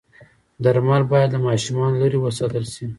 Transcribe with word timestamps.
درمل 0.63 1.01
باید 1.11 1.29
له 1.33 1.39
ماشومانو 1.47 1.99
لرې 2.01 2.17
وساتل 2.21 2.63
شي. 2.73 2.85